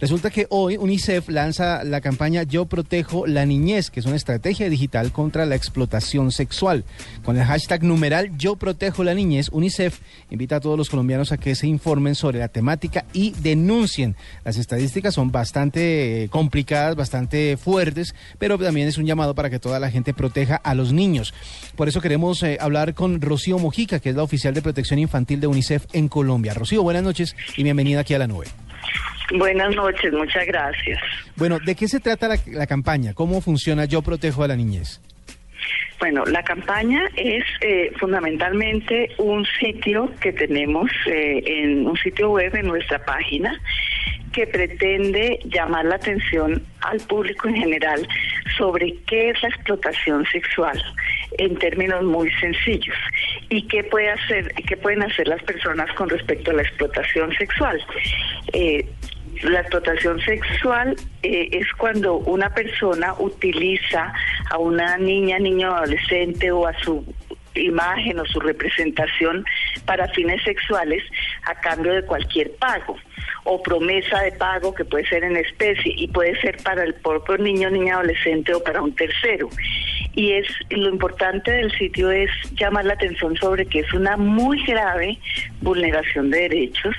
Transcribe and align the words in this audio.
Resulta 0.00 0.30
que 0.30 0.46
hoy 0.50 0.76
UNICEF 0.76 1.28
lanza 1.28 1.84
la 1.84 2.00
campaña 2.00 2.42
Yo 2.42 2.66
protejo 2.66 3.26
la 3.26 3.44
niñez, 3.46 3.90
que 3.90 4.00
es 4.00 4.06
una 4.06 4.16
estrategia 4.16 4.68
digital 4.68 5.12
contra 5.12 5.46
la 5.46 5.54
explotación 5.54 6.32
sexual. 6.32 6.84
Con 7.24 7.36
el 7.36 7.44
hashtag 7.44 7.82
numeral 7.82 8.36
Yo 8.36 8.56
protejo 8.56 9.04
la 9.04 9.14
niñez, 9.14 9.48
UNICEF 9.52 10.00
invita 10.30 10.56
a 10.56 10.60
todos 10.60 10.78
los 10.78 10.90
colombianos 10.90 11.32
a 11.32 11.38
que 11.38 11.54
se 11.54 11.66
informen 11.66 12.14
sobre 12.14 12.38
la 12.38 12.48
temática 12.48 13.04
y 13.12 13.32
denuncien. 13.32 14.16
Las 14.44 14.56
estadísticas 14.56 15.14
son 15.14 15.32
bastante 15.32 16.24
eh, 16.24 16.28
complicadas, 16.28 16.96
bastante 16.96 17.56
fuertes, 17.56 18.14
pero 18.38 18.58
también 18.58 18.88
es 18.88 18.98
un 18.98 19.06
llamado 19.06 19.34
para 19.34 19.50
que 19.50 19.58
toda 19.58 19.78
la 19.78 19.90
gente 19.90 20.14
proteja 20.14 20.56
a 20.56 20.74
los 20.74 20.92
niños. 20.92 21.34
Por 21.76 21.88
eso 21.88 22.00
queremos 22.00 22.42
eh, 22.42 22.58
hablar 22.60 22.94
con 22.94 23.20
Rocío 23.20 23.58
Mojica, 23.58 24.00
que 24.00 24.10
es 24.10 24.16
la 24.16 24.22
oficial 24.22 24.54
de 24.54 24.62
protección 24.62 24.98
infantil 24.98 25.40
de 25.40 25.46
UNICEF 25.46 25.86
en 25.92 26.08
Colombia. 26.08 26.54
Rocío, 26.54 26.82
buenas 26.82 27.02
noches 27.02 27.36
y 27.56 27.62
bienvenida 27.62 28.00
aquí 28.00 28.14
a 28.14 28.18
la 28.18 28.26
nube. 28.26 28.46
Buenas 29.36 29.74
noches, 29.74 30.12
muchas 30.12 30.46
gracias. 30.46 30.98
Bueno, 31.36 31.58
¿de 31.58 31.74
qué 31.74 31.86
se 31.86 32.00
trata 32.00 32.28
la, 32.28 32.38
la 32.46 32.66
campaña? 32.66 33.12
¿Cómo 33.14 33.40
funciona 33.40 33.84
Yo 33.84 34.02
Protejo 34.02 34.42
a 34.42 34.48
la 34.48 34.56
Niñez? 34.56 35.00
Bueno, 36.00 36.24
la 36.26 36.44
campaña 36.44 37.02
es 37.16 37.44
eh, 37.60 37.90
fundamentalmente 37.98 39.10
un 39.18 39.44
sitio 39.58 40.08
que 40.20 40.32
tenemos 40.32 40.90
eh, 41.06 41.42
en 41.44 41.86
un 41.88 41.96
sitio 41.96 42.30
web 42.30 42.54
en 42.54 42.68
nuestra 42.68 43.04
página 43.04 43.60
que 44.32 44.46
pretende 44.46 45.40
llamar 45.46 45.86
la 45.86 45.96
atención 45.96 46.62
al 46.82 47.00
público 47.00 47.48
en 47.48 47.56
general 47.56 48.06
sobre 48.56 48.94
qué 49.06 49.30
es 49.30 49.42
la 49.42 49.48
explotación 49.48 50.24
sexual 50.26 50.80
en 51.38 51.56
términos 51.56 52.04
muy 52.04 52.30
sencillos 52.34 52.96
y 53.48 53.62
qué 53.66 53.82
puede 53.82 54.10
hacer 54.10 54.52
qué 54.66 54.76
pueden 54.76 55.02
hacer 55.02 55.26
las 55.26 55.42
personas 55.42 55.92
con 55.94 56.08
respecto 56.08 56.52
a 56.52 56.54
la 56.54 56.62
explotación 56.62 57.32
sexual. 57.34 57.82
Eh, 58.52 58.86
la 59.42 59.60
explotación 59.60 60.20
sexual 60.20 60.96
eh, 61.22 61.48
es 61.52 61.66
cuando 61.74 62.16
una 62.16 62.52
persona 62.54 63.14
utiliza 63.18 64.12
a 64.50 64.58
una 64.58 64.96
niña, 64.96 65.38
niño, 65.38 65.74
adolescente 65.74 66.50
o 66.50 66.66
a 66.66 66.78
su 66.80 67.04
imagen 67.54 68.18
o 68.18 68.26
su 68.26 68.40
representación 68.40 69.44
para 69.84 70.08
fines 70.08 70.42
sexuales 70.44 71.02
a 71.44 71.54
cambio 71.56 71.92
de 71.92 72.02
cualquier 72.04 72.54
pago 72.56 72.96
o 73.44 73.62
promesa 73.62 74.20
de 74.20 74.32
pago 74.32 74.74
que 74.74 74.84
puede 74.84 75.06
ser 75.06 75.24
en 75.24 75.36
especie 75.36 75.92
y 75.96 76.08
puede 76.08 76.38
ser 76.40 76.58
para 76.62 76.84
el 76.84 76.94
propio 76.94 77.38
niño, 77.38 77.70
niña, 77.70 77.94
adolescente 77.94 78.54
o 78.54 78.62
para 78.62 78.82
un 78.82 78.94
tercero. 78.94 79.48
Y 80.14 80.32
es 80.32 80.46
lo 80.70 80.88
importante 80.90 81.50
del 81.50 81.70
sitio 81.78 82.10
es 82.10 82.30
llamar 82.52 82.84
la 82.84 82.94
atención 82.94 83.36
sobre 83.36 83.66
que 83.66 83.80
es 83.80 83.92
una 83.92 84.16
muy 84.16 84.62
grave 84.64 85.18
vulneración 85.60 86.30
de 86.30 86.40
derechos 86.40 86.94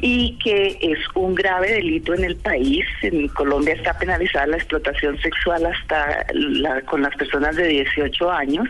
y 0.00 0.36
que 0.38 0.78
es 0.80 0.98
un 1.14 1.34
grave 1.34 1.72
delito 1.72 2.14
en 2.14 2.24
el 2.24 2.36
país. 2.36 2.86
En 3.02 3.28
Colombia 3.28 3.74
está 3.74 3.98
penalizada 3.98 4.46
la 4.46 4.56
explotación 4.56 5.18
sexual 5.20 5.66
hasta 5.66 6.26
la, 6.32 6.80
con 6.82 7.02
las 7.02 7.14
personas 7.16 7.56
de 7.56 7.68
18 7.68 8.30
años 8.30 8.68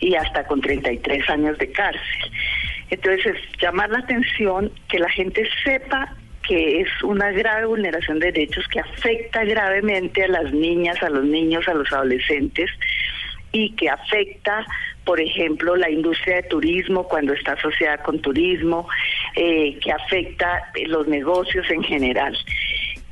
y 0.00 0.14
hasta 0.14 0.44
con 0.44 0.60
33 0.60 1.28
años 1.30 1.58
de 1.58 1.70
cárcel. 1.72 2.32
Entonces, 2.90 3.36
llamar 3.60 3.90
la 3.90 3.98
atención 3.98 4.72
que 4.88 4.98
la 4.98 5.10
gente 5.10 5.48
sepa 5.64 6.16
que 6.46 6.80
es 6.80 6.88
una 7.04 7.30
grave 7.30 7.66
vulneración 7.66 8.18
de 8.18 8.32
derechos 8.32 8.66
que 8.68 8.80
afecta 8.80 9.44
gravemente 9.44 10.24
a 10.24 10.28
las 10.28 10.52
niñas, 10.52 11.00
a 11.02 11.10
los 11.10 11.24
niños, 11.24 11.68
a 11.68 11.74
los 11.74 11.92
adolescentes 11.92 12.70
y 13.52 13.74
que 13.76 13.88
afecta, 13.88 14.64
por 15.04 15.20
ejemplo, 15.20 15.76
la 15.76 15.90
industria 15.90 16.36
de 16.36 16.42
turismo 16.44 17.04
cuando 17.04 17.32
está 17.34 17.52
asociada 17.52 17.98
con 17.98 18.20
turismo, 18.20 18.88
eh, 19.36 19.78
que 19.80 19.92
afecta 19.92 20.70
los 20.86 21.06
negocios 21.08 21.68
en 21.70 21.82
general. 21.82 22.36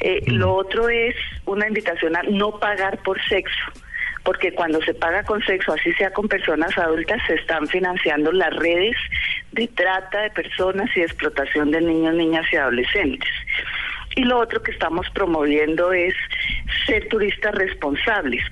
Eh, 0.00 0.22
lo 0.26 0.54
otro 0.54 0.88
es 0.88 1.14
una 1.44 1.68
invitación 1.68 2.16
a 2.16 2.22
no 2.22 2.58
pagar 2.58 2.98
por 3.02 3.22
sexo 3.28 3.72
porque 4.26 4.52
cuando 4.52 4.82
se 4.82 4.92
paga 4.92 5.22
con 5.22 5.40
sexo, 5.44 5.72
así 5.72 5.92
sea 5.92 6.10
con 6.10 6.26
personas 6.26 6.76
adultas, 6.76 7.22
se 7.28 7.34
están 7.34 7.68
financiando 7.68 8.32
las 8.32 8.52
redes 8.56 8.96
de 9.52 9.68
trata 9.68 10.22
de 10.22 10.30
personas 10.30 10.90
y 10.96 11.00
de 11.00 11.06
explotación 11.06 11.70
de 11.70 11.80
niños, 11.80 12.12
niñas 12.12 12.44
y 12.52 12.56
adolescentes. 12.56 13.30
Y 14.16 14.24
lo 14.24 14.40
otro 14.40 14.60
que 14.64 14.72
estamos 14.72 15.08
promoviendo 15.10 15.92
es 15.92 16.12
ser 16.86 17.06
turistas 17.08 17.54
responsables 17.54 18.42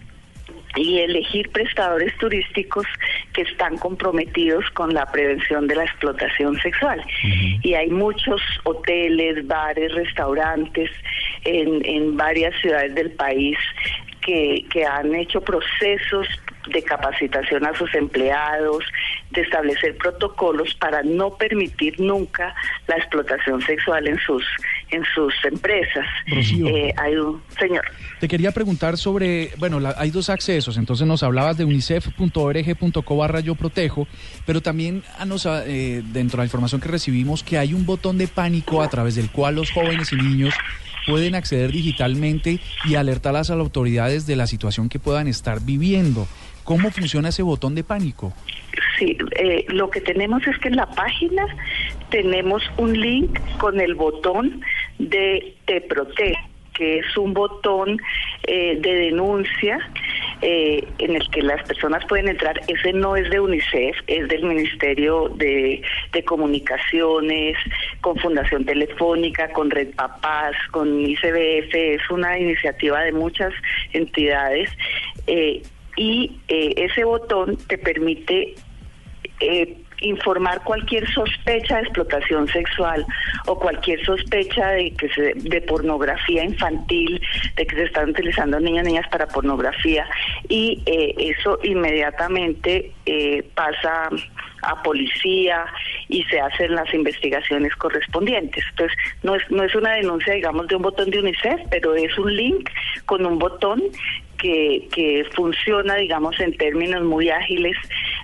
y 0.77 1.01
elegir 1.01 1.51
prestadores 1.51 2.17
turísticos 2.19 2.87
que 3.33 3.43
están 3.43 3.77
comprometidos 3.79 4.69
con 4.71 4.95
la 4.95 5.07
prevención 5.07 5.67
de 5.67 5.77
la 5.77 5.85
explotación 5.85 6.59
sexual. 6.61 7.03
Y 7.63 7.75
hay 7.75 7.91
muchos 7.91 8.41
hoteles, 8.65 9.47
bares, 9.47 9.93
restaurantes 9.95 10.91
en, 11.45 11.85
en 11.85 12.17
varias 12.17 12.55
ciudades 12.61 12.95
del 12.95 13.13
país 13.13 13.59
que, 14.25 14.65
que 14.71 14.85
han 14.85 15.15
hecho 15.15 15.41
procesos 15.41 16.27
de 16.69 16.83
capacitación 16.83 17.67
a 17.67 17.75
sus 17.75 17.95
empleados, 17.95 18.85
de 19.31 19.43
establecer 19.43 19.97
protocolos 19.99 20.75
para 20.77 21.03
no 21.03 21.37
permitir 21.37 22.01
nunca 22.01 22.55
la 22.87 22.97
explotación 22.97 23.61
sexual 23.63 24.09
en 24.09 24.19
sus 24.19 24.45
en 24.95 25.03
sus 25.15 25.33
empresas. 25.45 26.07
Eh, 26.27 26.93
hay 26.97 27.15
un 27.17 27.43
señor. 27.59 27.85
Te 28.21 28.29
quería 28.29 28.53
preguntar 28.53 28.97
sobre, 28.97 29.51
bueno, 29.59 29.81
hay 29.97 30.11
dos 30.11 30.31
accesos, 30.31 30.77
entonces 30.77 31.07
nos 31.07 31.23
hablabas 31.23 31.57
de 31.57 31.65
unicef.org.co 31.65 33.17
barra 33.17 33.41
yo 33.41 33.55
protejo, 33.55 34.07
pero 34.47 34.61
también 34.61 35.03
nos, 35.27 35.47
eh, 35.47 36.03
dentro 36.13 36.39
de 36.39 36.43
la 36.43 36.45
información 36.45 36.81
que 36.81 36.89
recibimos 36.89 37.43
que 37.43 37.59
hay 37.59 37.75
un 37.75 37.85
botón 37.85 38.19
de 38.19 38.29
pánico 38.29 38.83
a 38.83 38.89
través 38.89 39.17
del 39.17 39.31
cual 39.31 39.57
los 39.57 39.71
jóvenes 39.71 40.13
y 40.13 40.17
niños 40.17 40.55
pueden 41.07 41.35
acceder 41.35 41.71
digitalmente 41.71 42.61
y 42.85 42.95
alertar 42.95 43.35
a 43.35 43.39
las 43.39 43.51
autoridades 43.51 44.27
de 44.27 44.37
la 44.37 44.47
situación 44.47 44.89
que 44.89 44.99
puedan 44.99 45.29
estar 45.29 45.61
viviendo. 45.61 46.27
¿Cómo 46.65 46.91
funciona 46.91 47.29
ese 47.29 47.43
botón 47.43 47.75
de 47.75 47.85
pánico? 47.85 48.33
Sí, 48.99 49.19
eh, 49.37 49.67
lo 49.69 49.91
que 49.91 50.01
tenemos 50.01 50.47
es 50.47 50.59
que 50.59 50.69
en 50.69 50.77
la 50.77 50.87
página 50.87 51.47
tenemos 52.11 52.63
un 52.79 52.99
link 52.99 53.39
con 53.59 53.81
el 53.81 53.95
botón 53.95 54.63
de 54.99 55.55
Te 55.65 55.81
Protege, 55.81 56.37
que 56.75 56.99
es 56.99 57.17
un 57.17 57.35
botón 57.35 57.99
eh, 58.47 58.77
de 58.81 58.95
denuncia 58.95 59.79
eh, 60.43 60.87
en 60.99 61.15
el 61.15 61.31
que 61.31 61.43
las 61.43 61.67
personas 61.67 62.05
pueden 62.07 62.29
entrar. 62.29 62.61
Ese 62.69 62.93
no 62.93 63.17
es 63.17 63.31
de 63.31 63.41
UNICEF, 63.41 63.97
es 64.07 64.29
del 64.29 64.45
Ministerio 64.45 65.29
de, 65.37 65.83
de 66.13 66.25
Comunicaciones, 66.25 67.57
con 68.01 68.17
Fundación 68.19 68.65
Telefónica, 68.65 69.51
con 69.53 69.71
Red 69.71 69.95
Papás, 69.95 70.57
con 70.73 71.01
ICBF, 71.01 71.75
es 71.75 72.11
una 72.11 72.39
iniciativa 72.39 73.01
de 73.03 73.13
muchas 73.13 73.53
entidades. 73.93 74.71
Eh, 75.27 75.63
y 75.97 76.41
eh, 76.49 76.75
ese 76.77 77.05
botón 77.05 77.57
te 77.69 77.79
permite 77.79 78.55
eh, 79.41 79.77
informar 80.05 80.63
cualquier 80.65 81.09
sospecha 81.13 81.77
de 81.77 81.83
explotación 81.83 82.49
sexual 82.49 83.05
o 83.47 83.59
cualquier 83.59 84.05
sospecha 84.05 84.71
de 84.71 84.93
que 84.93 85.09
se, 85.11 85.35
de 85.35 85.61
pornografía 85.63 86.45
infantil, 86.45 87.21
de 87.57 87.67
que 87.67 87.77
se 87.77 87.85
están 87.85 88.11
utilizando 88.11 88.61
niños 88.61 88.85
y 88.85 88.91
niñas 88.91 89.09
para 89.11 89.27
pornografía 89.27 90.07
y 90.49 90.83
eh, 90.87 91.15
eso 91.19 91.59
inmediatamente 91.63 92.93
eh, 93.07 93.43
pasa 93.55 94.09
a 94.63 94.83
policía 94.83 95.67
y 96.09 96.23
se 96.25 96.41
hacen 96.41 96.75
las 96.75 96.93
investigaciones 96.95 97.75
correspondientes. 97.77 98.65
Entonces, 98.71 98.97
no 99.23 99.35
es, 99.35 99.51
no 99.51 99.63
es 99.63 99.75
una 99.75 99.93
denuncia, 99.93 100.35
digamos, 100.35 100.69
de 100.69 100.77
un 100.77 100.83
botón 100.83 101.11
de 101.11 101.19
UNICEF, 101.19 101.61
pero 101.71 101.95
es 101.95 102.17
un 102.19 102.35
link 102.35 102.71
con 103.07 103.27
un 103.27 103.39
botón 103.39 103.83
que, 104.39 104.89
que 104.93 105.27
funciona, 105.35 105.97
digamos, 105.97 106.39
en 106.41 106.57
términos 106.57 107.03
muy 107.03 107.31
ágiles 107.31 107.77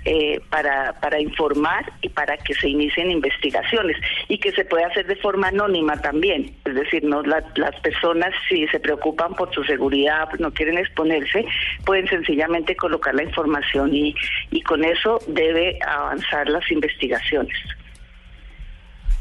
eh, 0.05 0.41
para, 0.51 0.95
para 1.01 1.21
informar 1.21 1.93
y 2.03 2.09
para 2.09 2.37
que 2.37 2.55
se 2.55 2.69
inicien 2.69 3.11
investigaciones 3.11 3.97
y 4.29 4.39
que 4.39 4.53
se 4.53 4.65
puede 4.65 4.85
hacer 4.85 5.07
de 5.07 5.17
forma 5.17 5.49
anónima 5.49 6.01
también. 6.01 6.55
Es 6.65 6.75
decir, 6.75 7.05
no 7.05 7.23
la- 7.23 7.45
las 7.57 7.79
personas 7.81 8.35
si 8.49 8.67
se 8.69 8.81
preocupan 8.81 9.35
por 9.35 9.53
su 9.55 9.63
seguridad, 9.65 10.29
no 10.39 10.53
quieren 10.53 10.79
exponerse, 10.79 11.45
pueden 11.85 12.07
sencillamente 12.09 12.75
colocar 12.77 13.15
la 13.15 13.25
información 13.25 13.95
y, 13.95 14.15
y 14.51 14.63
con 14.63 14.85
eso 14.85 15.19
debe 15.29 15.79
avanzar 15.87 16.49
las 16.49 16.71
investigaciones. 16.71 17.57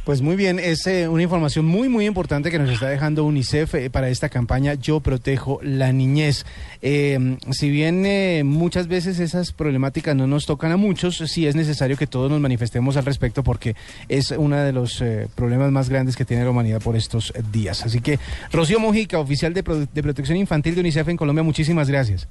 Pues 0.10 0.24
muy 0.24 0.36
bien, 0.36 0.58
es 0.58 0.88
eh, 0.88 1.08
una 1.08 1.22
información 1.22 1.68
muy, 1.68 1.88
muy 1.88 2.08
importante 2.08 2.50
que 2.50 2.58
nos 2.58 2.72
está 2.72 2.90
dejando 2.90 3.26
UNICEF 3.26 3.76
eh, 3.76 3.90
para 3.92 4.10
esta 4.10 4.28
campaña 4.28 4.74
Yo 4.74 5.02
Protejo 5.02 5.60
la 5.62 5.92
Niñez. 5.92 6.48
Eh, 6.82 7.38
si 7.52 7.70
bien 7.70 8.08
eh, 8.08 8.42
muchas 8.44 8.88
veces 8.88 9.20
esas 9.20 9.52
problemáticas 9.52 10.16
no 10.16 10.26
nos 10.26 10.48
tocan 10.48 10.72
a 10.72 10.78
muchos, 10.78 11.18
sí 11.28 11.46
es 11.46 11.56
necesario 11.56 11.96
que 11.96 12.08
todos 12.08 12.32
nos 12.32 12.42
manifestemos 12.42 12.98
al 12.98 13.06
respecto 13.06 13.44
porque 13.44 13.76
es 14.08 14.32
uno 14.32 14.58
de 14.58 14.74
los 14.74 15.04
problemas 15.36 15.72
más 15.72 15.90
grandes 15.90 16.16
que 16.16 16.26
tiene 16.26 16.44
la 16.44 16.50
humanidad 16.50 16.82
por 16.82 16.96
estos 16.96 17.32
días. 17.52 17.86
Así 17.86 18.02
que, 18.02 18.18
Rocío 18.52 18.80
Mojica, 18.80 19.20
oficial 19.20 19.54
de 19.54 19.62
Protección 19.62 20.40
Infantil 20.40 20.74
de 20.74 20.82
UNICEF 20.82 21.08
en 21.10 21.18
Colombia, 21.18 21.44
muchísimas 21.44 21.88
gracias. 21.88 22.28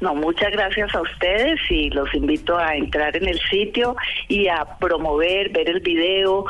No, 0.00 0.14
muchas 0.14 0.50
gracias 0.52 0.94
a 0.94 1.00
ustedes 1.00 1.58
y 1.70 1.88
los 1.90 2.12
invito 2.14 2.58
a 2.58 2.76
entrar 2.76 3.16
en 3.16 3.28
el 3.28 3.40
sitio 3.48 3.96
y 4.28 4.48
a 4.48 4.64
promover, 4.78 5.50
ver 5.50 5.70
el 5.70 5.80
video, 5.80 6.44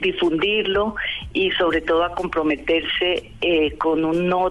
difundirlo 0.00 0.96
y 1.34 1.50
sobre 1.52 1.82
todo 1.82 2.04
a 2.04 2.14
comprometerse 2.14 3.30
eh, 3.40 3.76
con 3.76 4.04
un 4.04 4.28
no 4.28 4.50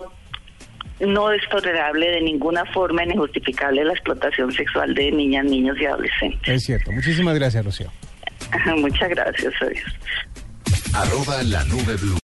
no 0.99 1.31
es 1.31 1.41
tolerable 1.49 2.09
de 2.09 2.21
ninguna 2.21 2.63
forma 2.67 3.03
ni 3.03 3.17
justificable 3.17 3.83
la 3.83 3.93
explotación 3.93 4.51
sexual 4.51 4.93
de 4.93 5.11
niñas, 5.11 5.43
niños 5.45 5.77
y 5.79 5.85
adolescentes. 5.85 6.47
Es 6.47 6.63
cierto. 6.63 6.91
Muchísimas 6.91 7.35
gracias, 7.35 7.65
Rocío. 7.65 7.91
Muchas 8.77 9.09
gracias, 9.09 9.53
adiós. 9.61 9.83
Arroba 10.93 11.43
la 11.43 11.63
nube 11.65 11.95
blue. 11.97 12.13